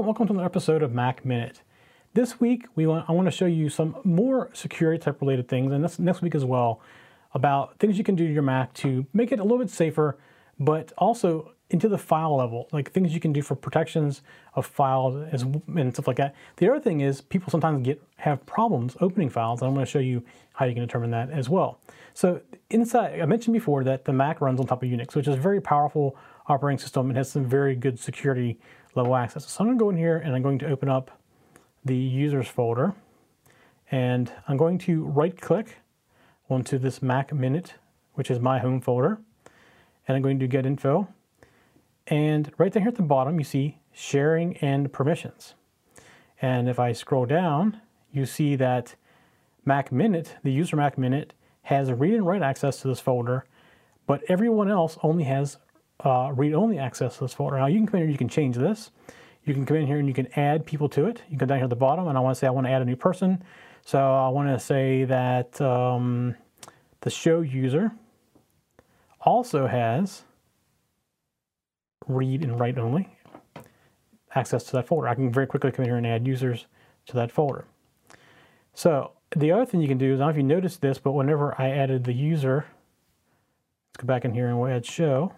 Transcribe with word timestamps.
Welcome 0.00 0.28
to 0.28 0.32
another 0.32 0.46
episode 0.46 0.82
of 0.82 0.94
Mac 0.94 1.26
Minute. 1.26 1.60
This 2.14 2.40
week, 2.40 2.64
we 2.74 2.86
want, 2.86 3.04
I 3.06 3.12
want 3.12 3.26
to 3.26 3.30
show 3.30 3.44
you 3.44 3.68
some 3.68 3.96
more 4.02 4.48
security 4.54 4.98
type 4.98 5.20
related 5.20 5.46
things, 5.46 5.72
and 5.72 5.84
this, 5.84 5.98
next 5.98 6.22
week 6.22 6.34
as 6.34 6.42
well, 6.42 6.80
about 7.34 7.78
things 7.78 7.98
you 7.98 8.02
can 8.02 8.14
do 8.14 8.26
to 8.26 8.32
your 8.32 8.42
Mac 8.42 8.72
to 8.74 9.04
make 9.12 9.30
it 9.30 9.38
a 9.38 9.42
little 9.42 9.58
bit 9.58 9.68
safer, 9.68 10.18
but 10.58 10.90
also 10.96 11.52
into 11.70 11.88
the 11.88 11.98
file 11.98 12.36
level, 12.36 12.68
like 12.72 12.90
things 12.90 13.14
you 13.14 13.20
can 13.20 13.32
do 13.32 13.42
for 13.42 13.54
protections 13.54 14.22
of 14.54 14.66
files 14.66 15.14
and 15.32 15.92
stuff 15.92 16.06
like 16.06 16.16
that. 16.16 16.34
The 16.56 16.68
other 16.68 16.80
thing 16.80 17.00
is 17.00 17.20
people 17.20 17.50
sometimes 17.50 17.84
get 17.84 18.02
have 18.16 18.44
problems 18.44 18.96
opening 19.00 19.30
files, 19.30 19.62
and 19.62 19.68
I'm 19.68 19.74
going 19.74 19.86
to 19.86 19.90
show 19.90 20.00
you 20.00 20.22
how 20.54 20.66
you 20.66 20.74
can 20.74 20.82
determine 20.82 21.10
that 21.12 21.30
as 21.30 21.48
well. 21.48 21.80
So 22.12 22.40
inside, 22.70 23.20
I 23.20 23.26
mentioned 23.26 23.54
before 23.54 23.84
that 23.84 24.04
the 24.04 24.12
Mac 24.12 24.40
runs 24.40 24.60
on 24.60 24.66
top 24.66 24.82
of 24.82 24.88
Unix, 24.88 25.14
which 25.14 25.28
is 25.28 25.34
a 25.34 25.38
very 25.38 25.60
powerful 25.60 26.16
operating 26.48 26.78
system 26.78 27.08
and 27.08 27.16
has 27.16 27.30
some 27.30 27.44
very 27.44 27.76
good 27.76 27.98
security 27.98 28.58
level 28.94 29.14
access. 29.14 29.48
So 29.48 29.60
I'm 29.60 29.68
going 29.68 29.78
to 29.78 29.84
go 29.84 29.90
in 29.90 29.96
here 29.96 30.16
and 30.18 30.34
I'm 30.34 30.42
going 30.42 30.58
to 30.58 30.66
open 30.66 30.88
up 30.88 31.10
the 31.84 31.96
users 31.96 32.48
folder 32.48 32.94
and 33.90 34.32
I'm 34.48 34.56
going 34.56 34.78
to 34.78 35.04
right 35.04 35.40
click 35.40 35.76
onto 36.48 36.78
this 36.78 37.00
Mac 37.00 37.32
Minute, 37.32 37.74
which 38.14 38.30
is 38.30 38.40
my 38.40 38.58
home 38.58 38.80
folder, 38.80 39.20
and 40.06 40.16
I'm 40.16 40.22
going 40.22 40.40
to 40.40 40.48
get 40.48 40.66
info. 40.66 41.08
And 42.10 42.52
right 42.58 42.72
there 42.72 42.82
here 42.82 42.88
at 42.88 42.96
the 42.96 43.02
bottom, 43.02 43.38
you 43.38 43.44
see 43.44 43.78
sharing 43.92 44.56
and 44.58 44.92
permissions. 44.92 45.54
And 46.42 46.68
if 46.68 46.78
I 46.78 46.92
scroll 46.92 47.24
down, 47.24 47.80
you 48.12 48.26
see 48.26 48.56
that 48.56 48.96
Mac 49.64 49.92
Minute, 49.92 50.36
the 50.42 50.50
user 50.50 50.76
Mac 50.76 50.98
Minute, 50.98 51.32
has 51.62 51.92
read 51.92 52.14
and 52.14 52.26
write 52.26 52.42
access 52.42 52.80
to 52.82 52.88
this 52.88 52.98
folder, 52.98 53.44
but 54.06 54.22
everyone 54.28 54.70
else 54.70 54.98
only 55.02 55.24
has 55.24 55.58
uh, 56.04 56.32
read-only 56.34 56.78
access 56.78 57.18
to 57.18 57.24
this 57.24 57.34
folder. 57.34 57.58
Now 57.58 57.66
you 57.66 57.78
can 57.78 57.86
come 57.86 58.00
in 58.00 58.06
here, 58.06 58.12
you 58.12 58.18
can 58.18 58.28
change 58.28 58.56
this. 58.56 58.90
You 59.44 59.54
can 59.54 59.64
come 59.64 59.76
in 59.76 59.86
here 59.86 59.98
and 59.98 60.08
you 60.08 60.14
can 60.14 60.28
add 60.36 60.66
people 60.66 60.88
to 60.90 61.06
it. 61.06 61.22
You 61.28 61.36
can 61.36 61.38
go 61.38 61.46
down 61.46 61.58
here 61.58 61.64
at 61.64 61.70
the 61.70 61.76
bottom 61.76 62.08
and 62.08 62.16
I 62.16 62.20
want 62.20 62.34
to 62.34 62.38
say 62.38 62.46
I 62.46 62.50
want 62.50 62.66
to 62.66 62.70
add 62.70 62.82
a 62.82 62.84
new 62.84 62.96
person. 62.96 63.42
So 63.84 63.98
I 63.98 64.28
want 64.28 64.48
to 64.48 64.58
say 64.58 65.04
that 65.04 65.60
um, 65.60 66.34
the 67.00 67.10
show 67.10 67.40
user 67.40 67.92
also 69.20 69.66
has 69.66 70.24
read 72.06 72.42
and 72.42 72.58
write 72.58 72.78
only 72.78 73.16
access 74.34 74.64
to 74.64 74.72
that 74.72 74.86
folder. 74.86 75.08
I 75.08 75.14
can 75.14 75.32
very 75.32 75.46
quickly 75.46 75.72
come 75.72 75.84
in 75.84 75.90
here 75.90 75.96
and 75.96 76.06
add 76.06 76.26
users 76.26 76.66
to 77.06 77.14
that 77.14 77.32
folder. 77.32 77.64
So 78.74 79.12
the 79.36 79.52
other 79.52 79.66
thing 79.66 79.80
you 79.80 79.88
can 79.88 79.98
do 79.98 80.14
is, 80.14 80.20
I 80.20 80.24
don't 80.24 80.28
know 80.28 80.30
if 80.30 80.36
you 80.36 80.42
noticed 80.42 80.80
this, 80.80 80.98
but 80.98 81.12
whenever 81.12 81.60
I 81.60 81.70
added 81.70 82.04
the 82.04 82.12
user, 82.12 82.66
let's 83.90 84.02
go 84.02 84.06
back 84.06 84.24
in 84.24 84.32
here 84.32 84.48
and 84.48 84.60
we'll 84.60 84.70
add 84.70 84.86
show. 84.86 85.32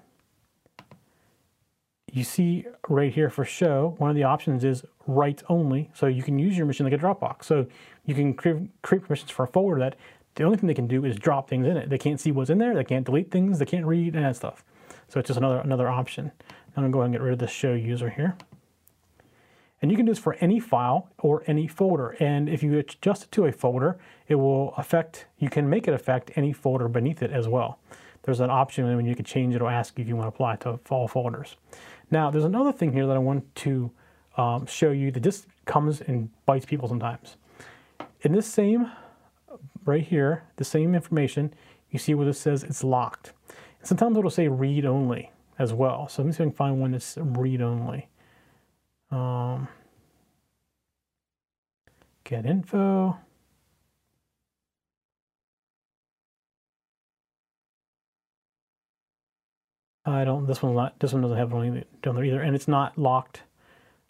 You 2.12 2.24
see 2.24 2.66
right 2.88 3.12
here 3.12 3.30
for 3.30 3.44
show, 3.44 3.94
one 3.98 4.10
of 4.10 4.16
the 4.16 4.24
options 4.24 4.64
is 4.64 4.84
write 5.06 5.42
only. 5.48 5.90
So 5.94 6.06
you 6.06 6.22
can 6.22 6.38
use 6.38 6.56
your 6.56 6.66
machine 6.66 6.84
like 6.84 6.92
a 6.92 6.98
Dropbox. 6.98 7.44
So 7.44 7.66
you 8.04 8.14
can 8.14 8.34
create, 8.34 8.82
permissions 8.82 9.30
for 9.30 9.44
a 9.44 9.48
folder 9.48 9.78
that 9.78 9.96
the 10.34 10.44
only 10.44 10.58
thing 10.58 10.66
they 10.66 10.74
can 10.74 10.86
do 10.86 11.04
is 11.06 11.16
drop 11.16 11.48
things 11.48 11.66
in 11.66 11.76
it. 11.78 11.88
They 11.88 11.98
can't 11.98 12.20
see 12.20 12.30
what's 12.30 12.50
in 12.50 12.58
there. 12.58 12.74
They 12.74 12.84
can't 12.84 13.06
delete 13.06 13.30
things. 13.30 13.58
They 13.58 13.64
can't 13.64 13.86
read 13.86 14.14
and 14.14 14.24
that 14.24 14.36
stuff. 14.36 14.64
So 15.12 15.20
it's 15.20 15.26
just 15.26 15.36
another, 15.36 15.58
another 15.58 15.90
option. 15.90 16.32
I'm 16.74 16.84
gonna 16.84 16.90
go 16.90 17.00
ahead 17.00 17.08
and 17.08 17.14
get 17.14 17.20
rid 17.20 17.34
of 17.34 17.38
the 17.38 17.46
show 17.46 17.74
user 17.74 18.08
here. 18.08 18.34
And 19.82 19.90
you 19.90 19.96
can 19.98 20.06
do 20.06 20.12
this 20.12 20.18
for 20.18 20.38
any 20.40 20.58
file 20.58 21.10
or 21.18 21.42
any 21.46 21.66
folder. 21.66 22.16
And 22.18 22.48
if 22.48 22.62
you 22.62 22.78
adjust 22.78 23.24
it 23.24 23.32
to 23.32 23.44
a 23.44 23.52
folder, 23.52 23.98
it 24.26 24.36
will 24.36 24.72
affect, 24.78 25.26
you 25.36 25.50
can 25.50 25.68
make 25.68 25.86
it 25.86 25.92
affect 25.92 26.30
any 26.34 26.54
folder 26.54 26.88
beneath 26.88 27.22
it 27.22 27.30
as 27.30 27.46
well. 27.46 27.78
There's 28.22 28.40
an 28.40 28.48
option 28.48 28.86
when 28.96 29.04
you 29.04 29.14
can 29.14 29.26
change 29.26 29.52
it, 29.52 29.56
it'll 29.56 29.68
ask 29.68 29.98
if 29.98 30.08
you 30.08 30.16
want 30.16 30.24
to 30.30 30.34
apply 30.34 30.56
to 30.56 30.80
all 30.88 31.08
folders. 31.08 31.56
Now, 32.10 32.30
there's 32.30 32.44
another 32.44 32.72
thing 32.72 32.94
here 32.94 33.06
that 33.06 33.14
I 33.14 33.18
want 33.18 33.54
to 33.56 33.90
um, 34.38 34.64
show 34.64 34.92
you 34.92 35.10
that 35.10 35.20
just 35.20 35.46
comes 35.66 36.00
and 36.00 36.30
bites 36.46 36.64
people 36.64 36.88
sometimes. 36.88 37.36
In 38.22 38.32
this 38.32 38.46
same, 38.46 38.90
right 39.84 40.06
here, 40.06 40.44
the 40.56 40.64
same 40.64 40.94
information, 40.94 41.52
you 41.90 41.98
see 41.98 42.14
where 42.14 42.24
this 42.24 42.40
says 42.40 42.64
it's 42.64 42.82
locked. 42.82 43.34
Sometimes 43.82 44.16
it'll 44.16 44.30
say 44.30 44.48
read 44.48 44.84
only 44.84 45.30
as 45.58 45.72
well. 45.72 46.08
So 46.08 46.22
let 46.22 46.26
me 46.26 46.32
see 46.32 46.36
if 46.36 46.40
I 46.40 46.44
can 46.44 46.52
find 46.52 46.80
one 46.80 46.92
that's 46.92 47.18
read 47.20 47.60
only. 47.60 48.08
Um, 49.10 49.68
get 52.24 52.46
info. 52.46 53.18
I 60.04 60.24
don't, 60.24 60.46
this 60.46 60.62
one's 60.62 60.74
not, 60.74 60.98
this 60.98 61.12
one 61.12 61.22
doesn't 61.22 61.36
have 61.36 61.52
one 61.52 61.84
down 62.02 62.16
there 62.16 62.24
either, 62.24 62.40
and 62.40 62.56
it's 62.56 62.66
not 62.66 62.98
locked. 62.98 63.42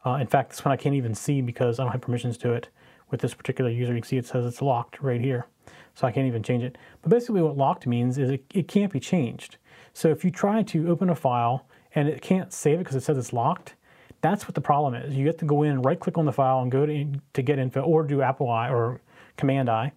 Uh, 0.07 0.15
in 0.15 0.27
fact, 0.27 0.51
this 0.51 0.65
one 0.65 0.73
I 0.73 0.77
can't 0.77 0.95
even 0.95 1.15
see 1.15 1.43
because 1.43 1.79
I 1.79 1.85
don't 1.85 1.93
have 1.93 2.01
permissions 2.01 2.39
to 2.39 2.53
it. 2.53 2.69
With 3.11 3.21
this 3.21 3.35
particular 3.35 3.71
user, 3.71 3.95
you 3.95 4.01
can 4.01 4.09
see 4.09 4.17
it 4.17 4.27
says 4.27 4.47
it's 4.47 4.63
locked 4.63 5.03
right 5.03 5.21
here. 5.21 5.47
So 5.95 6.07
I 6.07 6.13
can't 6.13 6.27
even 6.27 6.43
change 6.43 6.63
it. 6.63 6.79
But 7.03 7.11
basically 7.11 7.43
what 7.43 7.59
locked 7.59 7.87
means 7.87 8.17
is 8.17 8.31
it, 8.31 8.45
it 8.55 8.69
can't 8.69 8.91
be 8.91 9.01
changed. 9.01 9.59
So 9.93 10.09
if 10.09 10.25
you 10.25 10.31
try 10.31 10.63
to 10.63 10.89
open 10.91 11.11
a 11.11 11.15
file 11.15 11.67
and 11.95 12.09
it 12.09 12.23
can't 12.23 12.53
save 12.53 12.77
it 12.77 12.79
because 12.79 12.97
it 12.97 13.03
says 13.03 13.19
it's 13.19 13.33
locked, 13.33 13.75
that's 14.21 14.45
what 14.45 14.55
the 14.55 14.61
problem 14.61 14.95
is. 14.95 15.15
You 15.15 15.27
have 15.27 15.37
to 15.39 15.45
go 15.45 15.63
in, 15.63 15.83
right 15.83 15.99
click 15.99 16.17
on 16.17 16.25
the 16.25 16.33
file 16.33 16.61
and 16.61 16.71
go 16.71 16.87
to, 16.87 17.07
to 17.35 17.43
get 17.43 17.59
info 17.59 17.81
or 17.81 18.05
do 18.05 18.23
Apple 18.23 18.49
I 18.49 18.71
or 18.71 19.01
Command 19.37 19.69
I, 19.69 19.93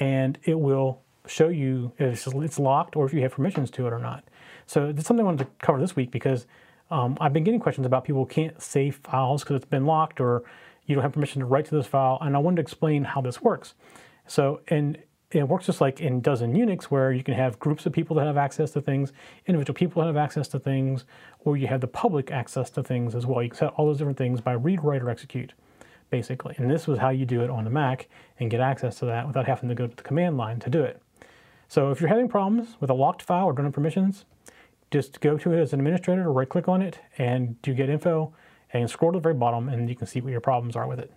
and 0.00 0.38
it 0.42 0.58
will 0.58 1.00
show 1.26 1.48
you 1.48 1.92
if 1.98 2.26
it's 2.26 2.58
locked 2.58 2.96
or 2.96 3.06
if 3.06 3.12
you 3.12 3.22
have 3.22 3.32
permissions 3.32 3.70
to 3.72 3.86
it 3.86 3.92
or 3.92 3.98
not. 3.98 4.24
So 4.66 4.92
that's 4.92 5.06
something 5.06 5.24
I 5.24 5.26
wanted 5.26 5.44
to 5.44 5.50
cover 5.64 5.80
this 5.80 5.94
week 5.94 6.10
because 6.10 6.46
um, 6.90 7.16
I've 7.20 7.32
been 7.32 7.44
getting 7.44 7.60
questions 7.60 7.86
about 7.86 8.04
people 8.04 8.24
can't 8.26 8.60
save 8.60 8.96
files 9.04 9.42
because 9.42 9.56
it's 9.56 9.64
been 9.64 9.86
locked 9.86 10.20
or 10.20 10.42
you 10.86 10.94
don't 10.94 11.02
have 11.02 11.12
permission 11.12 11.40
to 11.40 11.46
write 11.46 11.66
to 11.66 11.74
this 11.74 11.86
file, 11.86 12.18
and 12.22 12.34
I 12.34 12.38
wanted 12.38 12.56
to 12.56 12.62
explain 12.62 13.04
how 13.04 13.20
this 13.20 13.42
works. 13.42 13.74
So, 14.26 14.62
and 14.68 14.98
it 15.30 15.46
works 15.46 15.66
just 15.66 15.80
like 15.80 16.00
in 16.00 16.20
does 16.20 16.40
in 16.40 16.52
Unix, 16.54 16.84
where 16.84 17.12
you 17.12 17.22
can 17.22 17.34
have 17.34 17.58
groups 17.58 17.84
of 17.84 17.92
people 17.92 18.16
that 18.16 18.26
have 18.26 18.38
access 18.38 18.70
to 18.72 18.80
things, 18.80 19.12
individual 19.46 19.74
people 19.74 20.00
that 20.00 20.06
have 20.06 20.16
access 20.16 20.48
to 20.48 20.58
things, 20.58 21.04
or 21.40 21.56
you 21.56 21.66
have 21.66 21.82
the 21.82 21.86
public 21.86 22.30
access 22.30 22.70
to 22.70 22.82
things 22.82 23.14
as 23.14 23.26
well. 23.26 23.42
You 23.42 23.50
can 23.50 23.58
set 23.58 23.72
all 23.76 23.86
those 23.86 23.98
different 23.98 24.16
things 24.16 24.40
by 24.40 24.52
read, 24.52 24.82
write, 24.82 25.02
or 25.02 25.10
execute, 25.10 25.52
basically. 26.08 26.54
And 26.56 26.70
this 26.70 26.86
was 26.86 26.98
how 26.98 27.10
you 27.10 27.26
do 27.26 27.42
it 27.42 27.50
on 27.50 27.64
the 27.64 27.70
Mac 27.70 28.08
and 28.40 28.50
get 28.50 28.60
access 28.60 28.98
to 29.00 29.06
that 29.06 29.26
without 29.26 29.46
having 29.46 29.68
to 29.68 29.74
go 29.74 29.86
to 29.86 29.94
the 29.94 30.02
command 30.02 30.38
line 30.38 30.60
to 30.60 30.70
do 30.70 30.82
it. 30.82 31.02
So 31.68 31.90
if 31.90 32.00
you're 32.00 32.08
having 32.08 32.28
problems 32.28 32.76
with 32.80 32.88
a 32.88 32.94
locked 32.94 33.20
file 33.20 33.46
or 33.46 33.52
don't 33.52 33.70
permissions, 33.72 34.24
just 34.90 35.20
go 35.20 35.36
to 35.36 35.52
it 35.52 35.60
as 35.60 35.74
an 35.74 35.80
administrator, 35.80 36.22
or 36.26 36.32
right 36.32 36.48
click 36.48 36.68
on 36.68 36.80
it, 36.80 37.00
and 37.18 37.60
do 37.60 37.74
get 37.74 37.90
info, 37.90 38.32
and 38.72 38.88
scroll 38.88 39.12
to 39.12 39.18
the 39.18 39.22
very 39.22 39.34
bottom, 39.34 39.68
and 39.68 39.90
you 39.90 39.94
can 39.94 40.06
see 40.06 40.22
what 40.22 40.30
your 40.30 40.40
problems 40.40 40.76
are 40.76 40.88
with 40.88 40.98
it. 40.98 41.12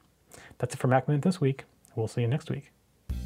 That's 0.57 0.73
it 0.73 0.78
for 0.78 0.88
Mac 0.88 1.07
Minute 1.07 1.22
this 1.22 1.39
week. 1.39 1.63
We'll 1.95 2.09
see 2.09 2.22
you 2.22 2.28
next 2.28 2.49
week. 2.49 2.72